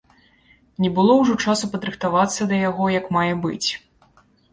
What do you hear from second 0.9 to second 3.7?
было ўжо часу падрыхтавацца да яго як мае быць.